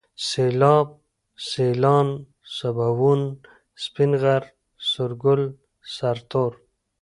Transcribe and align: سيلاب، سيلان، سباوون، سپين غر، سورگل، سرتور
سيلاب، 0.29 0.87
سيلان، 1.49 2.07
سباوون، 2.57 3.21
سپين 3.83 4.11
غر، 4.21 4.43
سورگل، 4.89 5.41
سرتور 5.95 6.51